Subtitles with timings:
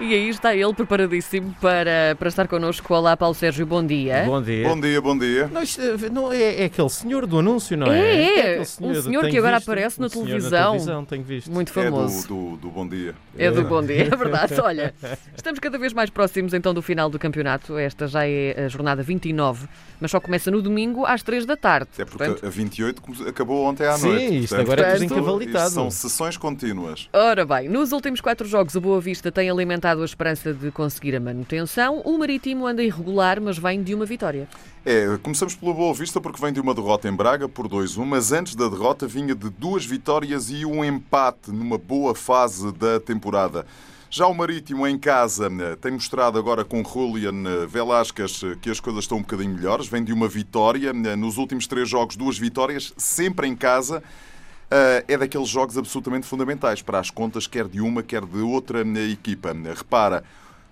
[0.00, 2.94] E aí está ele preparadíssimo para, para estar connosco.
[2.94, 4.22] Olá, Paulo Sérgio, bom dia.
[4.24, 4.68] Bom dia.
[4.68, 5.48] Bom dia, bom dia.
[5.48, 8.24] Não, isto, eh, não é, é aquele senhor do anúncio, não É, é?
[8.24, 8.60] é.
[8.60, 10.66] aquele Um do- senhor que agora visto, aparece na um senhor televisão.
[10.70, 11.50] televisão, tenho visto.
[11.50, 12.28] Muito É do, famoso.
[12.28, 13.12] do, do Bom Dia.
[13.36, 14.54] É do bom dia, é verdade.
[14.62, 14.92] Olha,
[15.36, 17.76] estamos cada vez mais próximos então do final do campeonato.
[17.78, 19.66] Esta já é a jornada 29,
[20.00, 21.88] mas só começa no domingo às 3 da tarde.
[21.94, 24.38] Até porque Portanto, a 28 come- acabou ontem à Sim, noite.
[24.44, 25.70] isto agora é tudo encavalitado.
[25.70, 27.08] São sessões contínuas.
[27.12, 31.16] Ora bem, nos últimos quatro jogos o Boa Vista tem alimentado a esperança de conseguir
[31.16, 32.00] a manutenção.
[32.04, 34.48] O Marítimo anda irregular, mas vem de uma vitória.
[34.84, 38.32] É, começamos pelo Boa Vista porque vem de uma derrota em Braga por 2-1, mas
[38.32, 43.66] antes da derrota vinha de duas vitórias e um empate numa boa fase da temporada.
[44.10, 48.70] Já o Marítimo em casa eh, tem mostrado agora com Julian eh, Velasquez eh, que
[48.70, 49.86] as coisas estão um bocadinho melhores.
[49.86, 50.88] Vem de uma vitória.
[50.90, 54.02] eh, Nos últimos três jogos, duas vitórias, sempre em casa.
[54.70, 58.82] Eh, É daqueles jogos absolutamente fundamentais para as contas, quer de uma, quer de outra
[58.82, 59.52] eh, equipa.
[59.74, 60.22] Repara,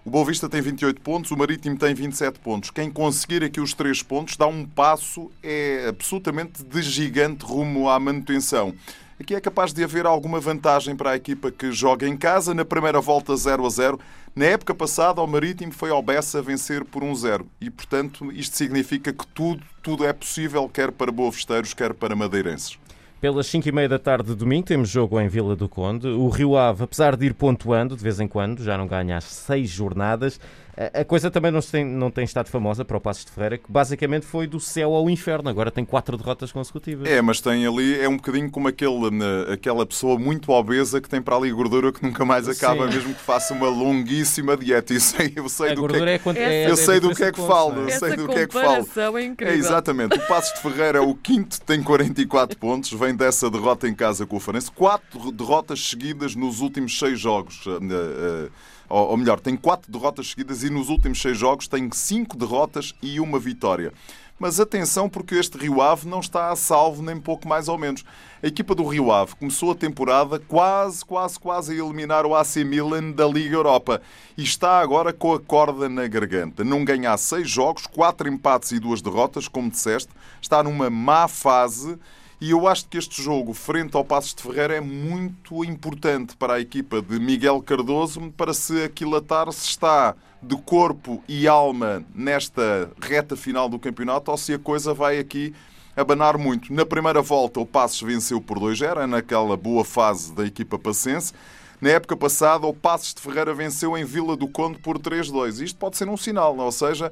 [0.05, 2.71] o Boa Vista tem 28 pontos, o Marítimo tem 27 pontos.
[2.71, 7.99] Quem conseguir aqui os três pontos dá um passo é absolutamente de gigante rumo à
[7.99, 8.75] manutenção.
[9.19, 12.53] Aqui é capaz de haver alguma vantagem para a equipa que joga em casa.
[12.53, 13.99] Na primeira volta 0 a 0.
[14.35, 17.47] Na época passada, o Marítimo foi ao Bessa vencer por 1-0.
[17.59, 22.79] E, portanto, isto significa que tudo, tudo é possível, quer para boavisteiros, quer para madeirenses.
[23.19, 26.07] Pelas 5 e meia da tarde de domingo temos jogo em Vila do Conde.
[26.07, 29.25] O Rio Ave, apesar de ir pontuando de vez em quando, já não ganha as
[29.25, 30.39] seis jornadas.
[30.77, 33.65] A coisa também não tem, não tem estado famosa para o Passos de Ferreira, que
[33.71, 35.49] basicamente foi do céu ao inferno.
[35.49, 37.09] Agora tem quatro derrotas consecutivas.
[37.09, 41.09] É, mas tem ali, é um bocadinho como aquele, né, aquela pessoa muito obesa que
[41.09, 42.95] tem para ali gordura que nunca mais acaba, Sim.
[42.95, 44.93] mesmo que faça uma longuíssima dieta.
[44.93, 46.29] E sei, eu sei a do que é que...
[46.31, 47.81] é, é, Eu é sei do que é que falo.
[47.81, 47.95] é?
[47.95, 49.19] Eu sei do que é que falo.
[49.19, 49.55] é incrível.
[49.55, 50.19] É, exatamente.
[50.19, 54.27] O Passos de Ferreira é o quinto, tem 44 pontos, vem dessa derrota em casa
[54.27, 54.71] com o Farense.
[54.71, 57.65] Quatro derrotas seguidas nos últimos seis jogos.
[57.67, 58.49] Eh, eh,
[58.89, 62.95] Ou ou melhor, tem quatro derrotas seguidas e nos últimos seis jogos tem cinco derrotas
[63.03, 63.93] e uma vitória.
[64.39, 68.05] Mas atenção, porque este Rio Ave não está a salvo, nem pouco mais ou menos.
[68.43, 72.57] A equipa do Rio Ave começou a temporada quase, quase, quase a eliminar o AC
[72.57, 74.03] Milan da Liga Europa.
[74.37, 76.63] E está agora com a corda na garganta.
[76.63, 80.13] Não ganha há seis jogos, quatro empates e duas derrotas, como disseste.
[80.43, 81.99] Está numa má fase.
[82.39, 86.55] E eu acho que este jogo, frente ao Passos de Ferreira, é muito importante para
[86.55, 92.91] a equipa de Miguel Cardoso para se aquilatar se está de corpo e alma nesta
[93.01, 95.55] reta final do campeonato ou se a coisa vai aqui
[95.97, 96.71] abanar muito.
[96.75, 101.33] Na primeira volta, o Passos venceu por 2-0, é naquela boa fase da equipa passense.
[101.81, 105.63] Na época passada, o Passos de Ferreira venceu em Vila do Conde por 3-2.
[105.63, 107.11] Isto pode ser um sinal, ou seja,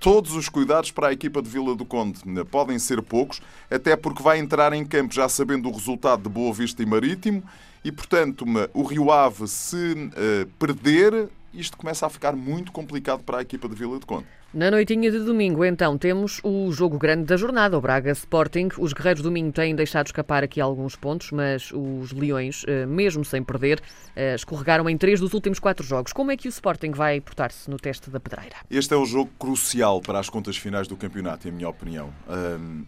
[0.00, 3.40] todos os cuidados para a equipa de Vila do Conde podem ser poucos,
[3.70, 7.42] até porque vai entrar em campo já sabendo o resultado de Boa Vista e Marítimo,
[7.84, 13.38] e portanto o Rio Ave, se eh, perder, isto começa a ficar muito complicado para
[13.38, 14.26] a equipa de Vila do Conde.
[14.54, 18.68] Na noitinha de domingo, então, temos o jogo grande da jornada, o Braga Sporting.
[18.78, 23.24] Os Guerreiros do Minho têm deixado escapar aqui alguns pontos, mas os Leões, eh, mesmo
[23.24, 23.82] sem perder,
[24.14, 26.12] eh, escorregaram em três dos últimos quatro jogos.
[26.12, 28.54] Como é que o Sporting vai portar-se no teste da pedreira?
[28.70, 32.14] Este é o jogo crucial para as contas finais do campeonato, em minha opinião.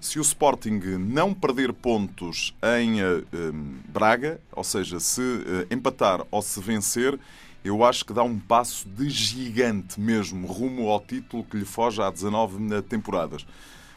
[0.01, 5.21] Se o Sporting não perder pontos em ahm, Braga, ou seja, se
[5.69, 7.19] empatar ou se vencer,
[7.67, 12.01] eu acho que dá um passo de gigante mesmo rumo ao título que lhe foge
[12.01, 13.45] há 19 temporadas.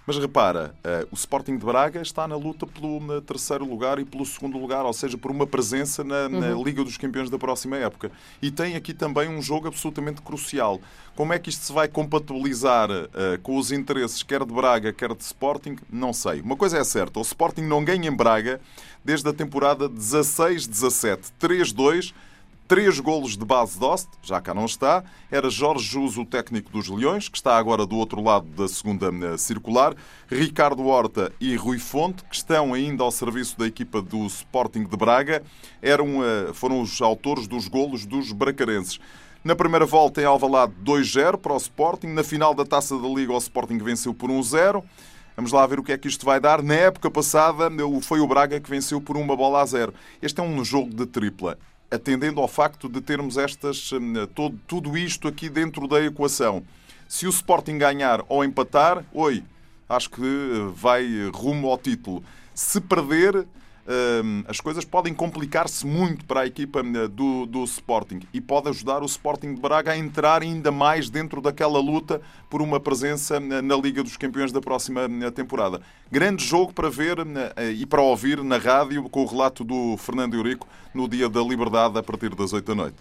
[0.10, 4.06] Mas repara, ah, o Sporting de Braga está na luta pelo na terceiro lugar e
[4.06, 7.78] pelo segundo lugar, ou seja, por uma presença na, na Liga dos Campeões da próxima
[7.78, 8.12] época.
[8.42, 10.82] E tem aqui também um jogo absolutamente crucial.
[11.16, 15.14] Como é que isto se vai compatibilizar ah, com os interesses quer de Braga, quer
[15.14, 15.76] de Sporting?
[15.92, 16.42] Não sei.
[16.42, 18.60] Uma coisa é certa, o Sporting não ganha em Braga
[19.06, 21.34] desde a temporada 16-17.
[21.40, 22.16] 3-2
[22.70, 25.04] Três golos de base Dost, já cá não está.
[25.32, 29.08] Era Jorge Jus, o técnico dos Leões, que está agora do outro lado da segunda
[29.08, 29.96] eh, circular.
[30.28, 34.96] Ricardo Horta e Rui Fonte, que estão ainda ao serviço da equipa do Sporting de
[34.96, 35.42] Braga,
[35.82, 39.00] eram, eh, foram os autores dos golos dos bracarenses.
[39.44, 42.10] Na primeira volta em Alvalade 2-0 para o Sporting.
[42.10, 44.84] Na final da Taça da Liga o Sporting venceu por 1-0.
[45.36, 46.62] Vamos lá ver o que é que isto vai dar.
[46.62, 47.72] Na época passada
[48.04, 49.92] foi o Braga que venceu por uma bola a zero.
[50.22, 51.58] Este é um jogo de tripla
[51.92, 56.64] atendendo ao facto de termos estas, hum, todo, tudo isto aqui dentro da equação.
[57.08, 59.44] Se o Sporting ganhar ou empatar, oi,
[59.88, 60.22] acho que
[60.76, 62.24] vai rumo ao título.
[62.54, 63.48] Se perder,
[64.48, 69.02] as coisas podem complicar-se muito para a equipa hum, do, do Sporting e pode ajudar
[69.02, 73.62] o Sporting de Braga a entrar ainda mais dentro daquela luta por uma presença hum,
[73.64, 75.02] na Liga dos Campeões da próxima
[75.34, 75.82] temporada.
[76.12, 77.18] Grande jogo para ver
[77.74, 81.98] e para ouvir na rádio com o relato do Fernando Eurico no Dia da Liberdade
[81.98, 82.98] a partir das 8 da noite.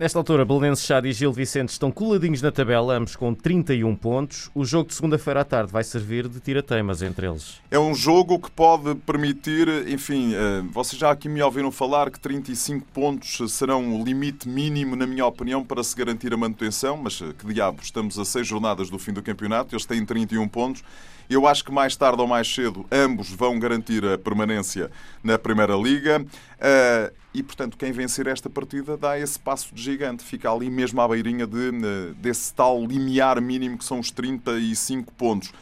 [0.00, 4.50] Nesta altura, Belenenses Chade e Gil Vicente estão coladinhos na tabela, ambos com 31 pontos.
[4.54, 7.60] O jogo de segunda-feira à tarde vai servir de tira-teimas entre eles.
[7.70, 12.18] É um jogo que pode permitir, enfim, eh, vocês já aqui me ouviram falar que
[12.18, 17.20] 35 pontos serão o limite mínimo, na minha opinião, para se garantir a manutenção, mas
[17.20, 20.82] eh, que diabo, estamos a seis jornadas do fim do campeonato, eles têm 31 pontos.
[21.30, 24.90] Eu acho que mais tarde ou mais cedo ambos vão garantir a permanência
[25.22, 26.20] na Primeira Liga.
[26.20, 30.24] Uh, e, portanto, quem vencer esta partida dá esse passo de gigante.
[30.24, 31.70] Fica ali mesmo à beirinha de,
[32.16, 35.52] desse tal limiar mínimo que são os 35 pontos.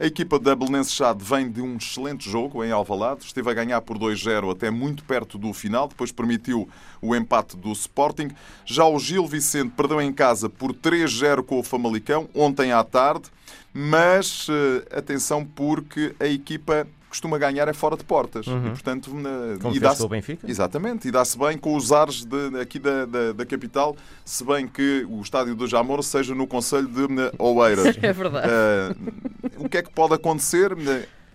[0.00, 3.80] A equipa da Belenenses Chade vem de um excelente jogo em Alvalade, esteve a ganhar
[3.80, 6.68] por 2-0 até muito perto do final, depois permitiu
[7.02, 8.28] o empate do Sporting.
[8.64, 13.24] Já o Gil Vicente perdeu em casa por 3-0 com o Famalicão ontem à tarde,
[13.74, 14.52] mas uh,
[14.92, 18.46] atenção porque a equipa costuma ganhar é fora de portas.
[18.46, 18.66] Uhum.
[18.66, 19.10] E, portanto,
[19.60, 20.48] Como e dá-se, o Benfica?
[20.48, 24.66] Exatamente, e dá-se bem com os ares de, aqui da, da, da, capital, se bem
[24.66, 27.06] que o estádio do Jamor seja no Conselho de
[27.38, 27.96] Oeiras.
[28.02, 28.48] é verdade.
[28.48, 30.70] Uh, o que é que pode acontecer?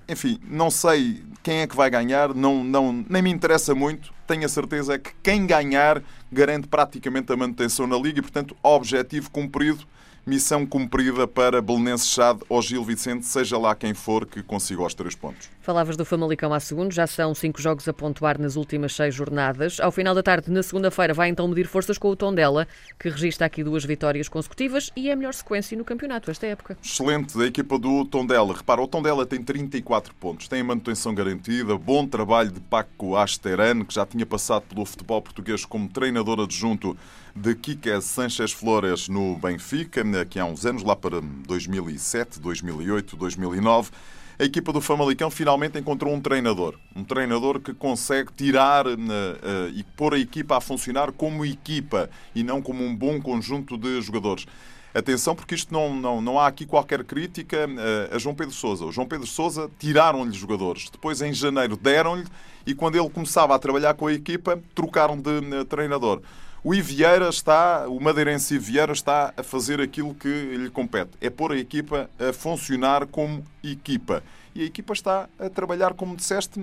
[0.07, 4.13] Enfim, não sei quem é que vai ganhar, não, não, nem me interessa muito.
[4.25, 9.29] Tenho a certeza que quem ganhar garante praticamente a manutenção na Liga e, portanto, objetivo
[9.29, 9.85] cumprido
[10.25, 14.93] missão cumprida para Belenenses Chade ou Gil Vicente, seja lá quem for que consiga os
[14.93, 15.49] três pontos.
[15.61, 19.79] Falavas do Famalicão há segundo, já são cinco jogos a pontuar nas últimas seis jornadas.
[19.79, 22.67] Ao final da tarde, na segunda-feira, vai então medir forças com o Tondela,
[22.99, 26.77] que registra aqui duas vitórias consecutivas e é a melhor sequência no campeonato esta época.
[26.83, 28.53] Excelente da equipa do Tondela.
[28.53, 33.85] Repara, o Tondela tem 34 pontos, tem a manutenção garantida, bom trabalho de Paco Asterano,
[33.85, 36.97] que já tinha passado pelo futebol português como treinador adjunto
[37.35, 43.91] de Kike Sanchez Flores no Benfica, que há uns anos, lá para 2007, 2008, 2009
[44.39, 46.75] a equipa do Famalicão finalmente encontrou um treinador.
[46.95, 52.09] Um treinador que consegue tirar uh, uh, e pôr a equipa a funcionar como equipa
[52.33, 54.45] e não como um bom conjunto de jogadores.
[54.93, 58.85] Atenção, porque isto não, não, não há aqui qualquer crítica uh, a João Pedro Sousa.
[58.85, 60.89] O João Pedro Sousa tiraram-lhe jogadores.
[60.89, 62.25] Depois, em janeiro, deram-lhe
[62.65, 66.21] e quando ele começava a trabalhar com a equipa, trocaram de treinador.
[66.65, 71.11] O Ivieira está, o madeirense Ivieira está a fazer aquilo que lhe compete.
[71.19, 74.23] É pôr a equipa a funcionar como equipa.
[74.55, 76.61] E a equipa está a trabalhar, como disseste,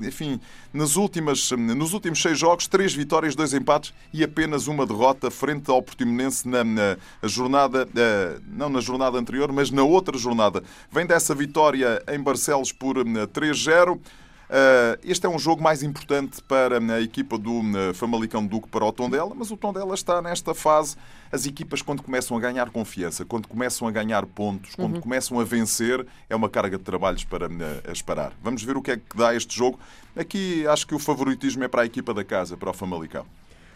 [0.00, 0.40] enfim,
[0.72, 5.70] nas últimas, nos últimos seis jogos, três vitórias, dois empates e apenas uma derrota frente
[5.70, 10.62] ao Portimonense na, na jornada, eh, não na jornada anterior, mas na outra jornada.
[10.90, 14.00] Vem dessa vitória em Barcelos por 3-0.
[14.50, 18.68] Eh, eh, este é um jogo mais importante para a equipa do eh, Famalicão Duque
[18.68, 20.96] para o Tondela, mas o Tondela está nesta fase.
[21.30, 25.00] As equipas, quando começam a ganhar confiança, quando começam a ganhar pontos, quando uhum.
[25.00, 28.32] começam a vencer, é uma carga de trabalhos para uh, esperar.
[28.42, 29.78] Vamos ver o que é que dá este jogo.
[30.16, 33.26] Aqui acho que o favoritismo é para a equipa da casa, para o Famalicão.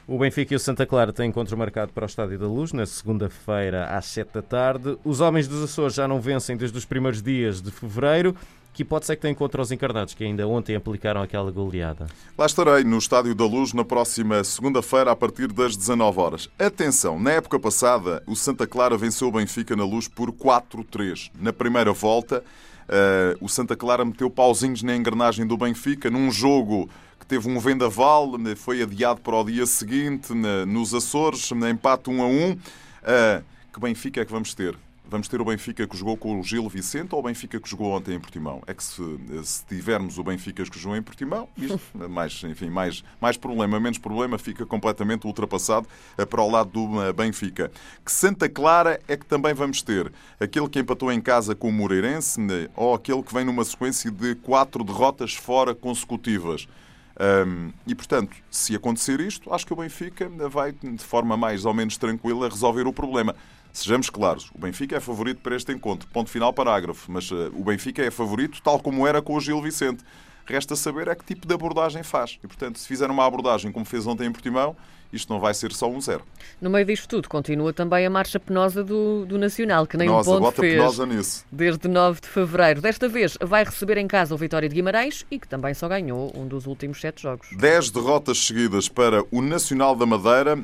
[0.09, 2.85] O Benfica e o Santa Clara têm encontro marcado para o Estádio da Luz na
[2.87, 4.99] segunda-feira às 7 da tarde.
[5.05, 8.35] Os homens dos Açores já não vencem desde os primeiros dias de fevereiro.
[8.73, 12.07] Que hipótese é que tem contra os encarnados, que ainda ontem aplicaram aquela goleada?
[12.39, 16.49] Lá estarei no Estádio da Luz na próxima segunda-feira, a partir das 19 horas.
[16.59, 21.31] Atenção, na época passada, o Santa Clara venceu o Benfica na Luz por 4-3.
[21.39, 22.43] Na primeira volta,
[22.89, 26.89] uh, o Santa Clara meteu pauzinhos na engrenagem do Benfica, num jogo
[27.21, 30.33] que teve um vendaval, foi adiado para o dia seguinte,
[30.67, 32.53] nos Açores, empate 1 a 1.
[32.53, 32.57] Uh,
[33.71, 34.75] que Benfica é que vamos ter?
[35.05, 37.93] Vamos ter o Benfica que jogou com o Gil Vicente ou o Benfica que jogou
[37.93, 38.63] ontem em Portimão?
[38.67, 39.03] É que se,
[39.45, 43.99] se tivermos o Benfica que jogou em Portimão, isto, mais, enfim, mais, mais problema, menos
[43.99, 47.71] problema, fica completamente ultrapassado eh, para o lado do eh, Benfica.
[48.05, 50.11] Que Santa Clara é que também vamos ter?
[50.41, 52.69] Aquele que empatou em casa com o Moreirense né?
[52.75, 56.67] ou aquele que vem numa sequência de quatro derrotas fora consecutivas?
[57.87, 61.97] E, portanto, se acontecer isto, acho que o Benfica vai, de forma mais ou menos
[61.97, 63.37] tranquila, resolver o problema.
[63.73, 66.07] Sejamos claros, o Benfica é favorito para este encontro.
[66.13, 67.11] Ponto final, parágrafo.
[67.11, 70.05] Mas uh, o Benfica é favorito tal como era com o Gil Vicente.
[70.47, 72.39] Resta saber é que tipo de abordagem faz.
[72.43, 74.77] E, portanto, se fizer uma abordagem como fez ontem em Portimão,
[75.13, 76.25] isto não vai ser só um zero.
[76.61, 80.31] No meio disto tudo, continua também a marcha penosa do, do Nacional, que nem penosa,
[80.31, 81.45] um ponto fez penosa nisso.
[81.53, 82.81] desde 9 de fevereiro.
[82.81, 86.33] Desta vez vai receber em casa o Vitória de Guimarães e que também só ganhou
[86.35, 87.49] um dos últimos sete jogos.
[87.59, 90.57] Dez derrotas seguidas para o Nacional da Madeira.
[90.57, 90.63] Uh,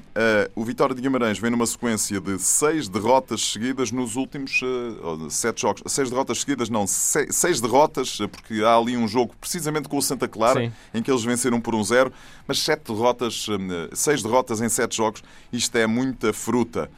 [0.54, 5.60] o Vitória de Guimarães vem numa sequência de seis derrotas seguidas nos últimos uh, sete
[5.60, 5.82] jogos.
[5.86, 9.34] Seis derrotas seguidas, não, seis, derrotas, porque há ali um jogo
[9.68, 10.72] precisamente com o Santa Clara, Sim.
[10.94, 12.12] em que eles venceram por um zero,
[12.46, 13.58] mas sete derrotas, uh,
[13.92, 15.22] seis derrotas em sete jogos,
[15.52, 16.90] isto é muita fruta.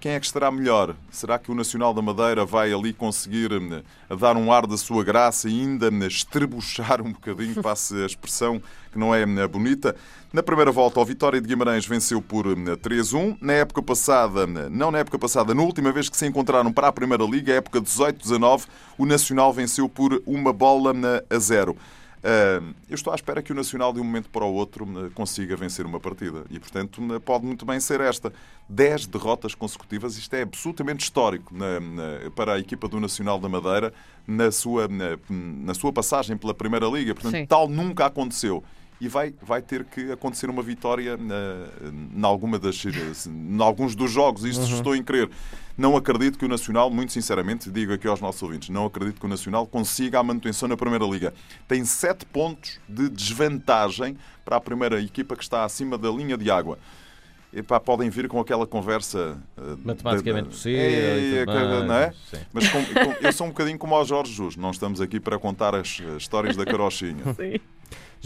[0.00, 0.94] Quem é que estará melhor?
[1.10, 5.02] Será que o Nacional da Madeira vai ali conseguir uh, dar um ar da sua
[5.02, 8.60] graça e ainda uh, estrebuchar um bocadinho, passe a expressão
[8.92, 9.96] que não é uh, bonita?
[10.32, 13.36] Na primeira volta, o Vitória de Guimarães venceu por 3-1.
[13.40, 16.92] Na época passada, não na época passada, na última vez que se encontraram para a
[16.92, 18.66] Primeira Liga, época 18-19,
[18.98, 20.92] o Nacional venceu por uma bola
[21.30, 21.76] a zero
[22.88, 25.84] eu estou à espera que o Nacional, de um momento para o outro, consiga vencer
[25.84, 26.44] uma partida.
[26.50, 28.32] E, portanto, pode muito bem ser esta.
[28.66, 31.54] Dez derrotas consecutivas, isto é absolutamente histórico
[32.34, 33.92] para a equipa do Nacional da Madeira
[34.26, 37.14] na sua, na, na sua passagem pela Primeira Liga.
[37.14, 37.46] Portanto, Sim.
[37.46, 38.64] tal nunca aconteceu
[39.04, 41.66] e vai, vai ter que acontecer uma vitória na,
[42.10, 42.82] na alguma das,
[43.26, 44.44] em alguns dos jogos.
[44.44, 44.74] Isto uhum.
[44.74, 45.28] estou em crer.
[45.76, 49.26] Não acredito que o Nacional, muito sinceramente, digo aqui aos nossos ouvintes, não acredito que
[49.26, 51.34] o Nacional consiga a manutenção na Primeira Liga.
[51.68, 56.50] Tem sete pontos de desvantagem para a primeira equipa que está acima da linha de
[56.50, 56.78] água.
[57.52, 62.12] Epá, podem vir com aquela conversa uh, matematicamente de, possível, é, é, não é?
[62.52, 65.38] Mas com, com, eu sou um bocadinho como ao Jorge Jus, não estamos aqui para
[65.38, 67.22] contar as, as histórias da carochinha.
[67.36, 67.60] Sim.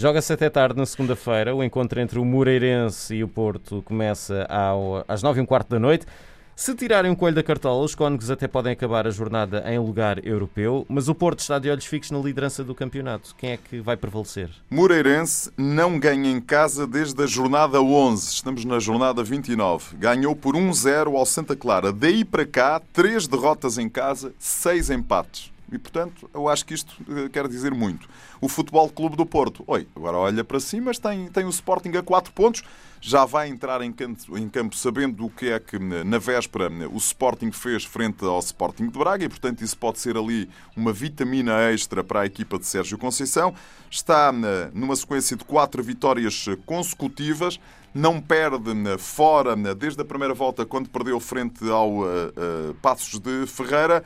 [0.01, 1.53] Joga-se até tarde na segunda-feira.
[1.57, 5.71] O encontro entre o Moreirense e o Porto começa ao, às nove e um quarto
[5.71, 6.07] da noite.
[6.55, 10.25] Se tirarem um coelho da cartola, os cónegos até podem acabar a jornada em lugar
[10.25, 13.35] europeu, mas o Porto está de olhos fixos na liderança do campeonato.
[13.37, 14.49] Quem é que vai prevalecer?
[14.71, 18.35] Moreirense não ganha em casa desde a jornada 11.
[18.35, 19.97] Estamos na jornada 29.
[19.97, 21.93] Ganhou por 1-0 ao Santa Clara.
[21.93, 25.51] Daí para cá, três derrotas em casa, seis empates.
[25.71, 28.09] E, portanto, eu acho que isto eh, quer dizer muito.
[28.41, 31.91] O Futebol Clube do Porto, oi, agora olha para cima, mas tem, tem o Sporting
[31.91, 32.63] a 4 pontos,
[33.01, 36.97] já vai entrar em campo, em campo sabendo o que é que na véspera o
[36.97, 41.71] Sporting fez frente ao Sporting de Braga e, portanto, isso pode ser ali uma vitamina
[41.71, 43.55] extra para a equipa de Sérgio Conceição.
[43.91, 44.33] Está
[44.73, 47.61] numa sequência de quatro vitórias consecutivas,
[47.95, 53.47] não perde fora desde a primeira volta, quando perdeu frente ao uh, uh, Passos de
[53.47, 54.05] Ferreira.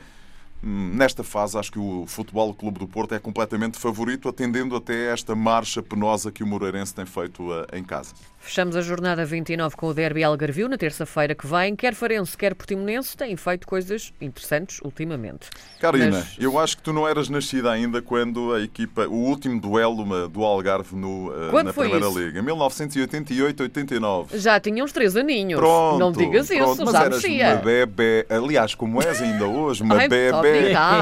[0.65, 5.35] Nesta fase, acho que o Futebol Clube do Porto é completamente favorito, atendendo até esta
[5.35, 8.13] marcha penosa que o Moreirense tem feito eh, em casa.
[8.43, 11.77] Fechamos a jornada 29 com o Derby Algarvio na terça-feira que vem.
[11.77, 15.49] Quer Farense, quer Portimonense têm feito coisas interessantes ultimamente.
[15.79, 16.35] Karina, Mas...
[16.37, 20.43] eu acho que tu não eras nascida ainda quando a equipa, o último duelo do
[20.43, 22.19] Algarve no, eh, na Primeira isso?
[22.19, 24.37] Liga, em 1988-89.
[24.37, 25.59] Já tinha uns três aninhos.
[25.59, 27.47] Pronto, não digas pronto, isso, mas já eras mexia.
[27.47, 30.09] uma bebê, aliás, como és ainda hoje, uma Ai,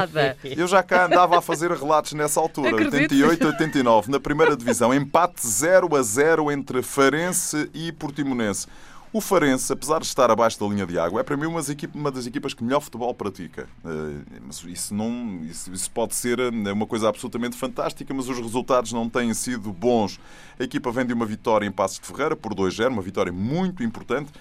[0.06, 0.36] bebê.
[0.60, 5.94] Eu já cá andava a fazer relatos nessa altura, 88-89, na Primeira Divisão, empate 0
[5.96, 8.66] a 0 entre Farense e Portimonense.
[9.12, 12.26] O Farense, apesar de estar abaixo da linha de água, é para mim uma das
[12.26, 13.68] equipas que melhor futebol pratica.
[13.84, 18.90] Eh, isso, não, isso, isso, pode ser eh, uma coisa absolutamente fantástica, mas os resultados
[18.90, 20.18] não têm sido bons.
[20.58, 23.82] A equipa vem de uma vitória em Passos de Ferreira por 2-0, uma vitória muito
[23.82, 24.32] importante.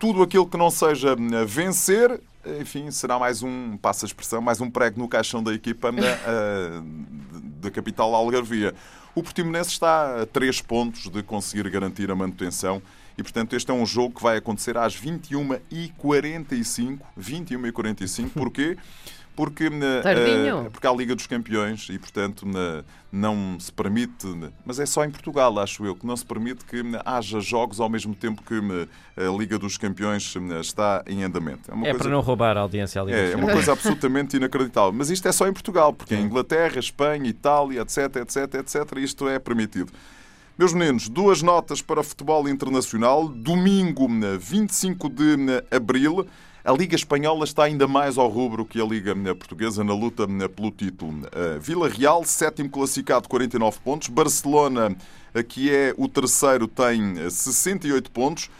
[0.00, 2.20] Tudo aquilo que não seja eh, vencer,
[2.60, 5.92] enfim, será mais um, passa a expressão, mais um prego no caixão da equipa
[7.60, 8.74] da capital Algarvia.
[9.14, 12.80] O Portimonense está a 3 pontos de conseguir garantir a manutenção
[13.20, 17.00] e, portanto, este é um jogo que vai acontecer às 21h45.
[17.20, 18.78] 21h45, porquê?
[19.36, 24.26] Porque, uh, porque há a Liga dos Campeões e, portanto, uh, não se permite,
[24.64, 27.90] mas é só em Portugal, acho eu, que não se permite que haja jogos ao
[27.90, 28.54] mesmo tempo que
[29.16, 31.70] a Liga dos Campeões está em andamento.
[31.70, 31.98] É, é coisa...
[31.98, 33.12] para não roubar a audiência ali.
[33.12, 34.92] É, é uma coisa absolutamente inacreditável.
[34.92, 39.28] Mas isto é só em Portugal, porque em Inglaterra, Espanha, Itália, etc, etc, etc, isto
[39.28, 39.92] é permitido.
[40.60, 43.26] Meus meninos, duas notas para futebol internacional.
[43.26, 44.06] Domingo,
[44.38, 46.26] 25 de abril,
[46.62, 50.70] a Liga Espanhola está ainda mais ao rubro que a Liga Portuguesa na luta pelo
[50.70, 51.22] título.
[51.62, 54.08] Vila Real, sétimo classificado, 49 pontos.
[54.08, 54.94] Barcelona,
[55.48, 58.50] que é o terceiro, tem 68 pontos.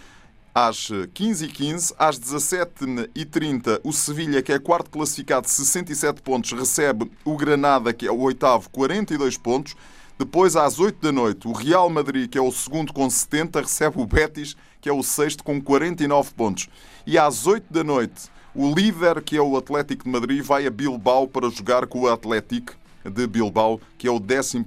[0.54, 7.92] Às 15h15, às 17h30, o Sevilha, que é quarto classificado, 67 pontos, recebe o Granada,
[7.92, 9.76] que é o oitavo, 42 pontos.
[10.20, 13.98] Depois, às 8 da noite, o Real Madrid, que é o segundo com 70, recebe
[13.98, 16.68] o Betis, que é o sexto com 49 pontos.
[17.06, 20.70] E às 8 da noite, o líder, que é o Atlético de Madrid, vai a
[20.70, 24.62] Bilbao para jogar com o Atlético de Bilbao, que é o 11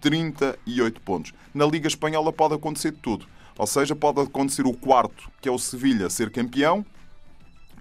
[0.00, 1.32] 38 pontos.
[1.54, 3.26] Na Liga Espanhola pode acontecer tudo.
[3.56, 6.84] Ou seja, pode acontecer o quarto, que é o Sevilha, ser campeão.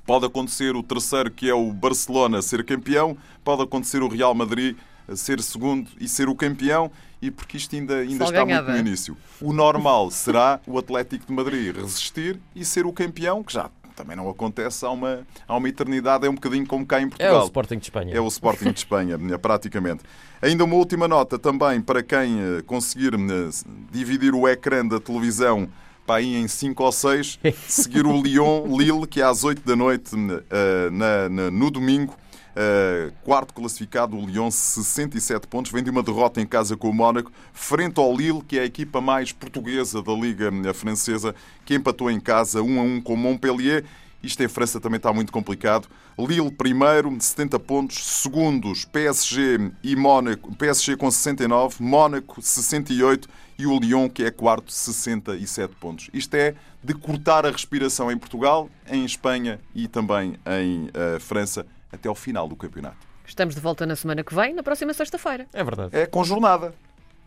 [0.05, 3.17] Pode acontecer o terceiro, que é o Barcelona, ser campeão.
[3.43, 4.77] Pode acontecer o Real Madrid
[5.13, 6.91] ser segundo e ser o campeão
[7.27, 9.17] e porque isto ainda, ainda está muito no início.
[9.41, 14.15] O normal será o Atlético de Madrid resistir e ser o campeão, que já também
[14.17, 17.09] não acontece há uma, há uma eternidade, é um bocadinho como cá em É o
[17.11, 17.45] Portugal.
[17.45, 18.13] Sporting de Espanha.
[18.13, 20.03] É o Sporting de Espanha, praticamente.
[20.41, 23.49] Ainda uma última nota também para quem eh, conseguir eh,
[23.91, 25.69] dividir o ecrã da televisão
[26.05, 29.75] para aí em 5 ou 6, seguir o Lyon Lille, que é às 8 da
[29.77, 30.11] noite
[30.49, 32.15] eh, na- na- no domingo.
[32.55, 35.73] Uh, quarto classificado, o Lyon, 67 pontos.
[35.73, 38.65] Vem de uma derrota em casa com o Mónaco, frente ao Lille, que é a
[38.65, 41.35] equipa mais portuguesa da Liga eh, Francesa,
[41.65, 43.83] que empatou em casa 1 a 1 com Montpellier.
[44.23, 45.89] Isto em França também está muito complicado.
[46.17, 47.97] Lille, primeiro, 70 pontos.
[48.21, 50.55] Segundos, PSG e Mónaco.
[50.55, 53.27] PSG com 69, Mónaco, 68
[53.59, 56.09] e o Lyon, que é quarto, 67 pontos.
[56.13, 61.65] Isto é de cortar a respiração em Portugal, em Espanha e também em eh, França
[61.95, 62.97] até ao final do campeonato.
[63.25, 65.47] Estamos de volta na semana que vem, na próxima sexta-feira.
[65.53, 65.95] É verdade.
[65.95, 66.73] É com jornada.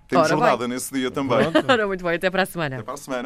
[0.09, 0.69] Temos Ora, jornada vai.
[0.69, 1.39] nesse dia também.
[1.69, 2.77] Ora, muito bem, até para a semana.
[2.77, 3.23] Até para a semana.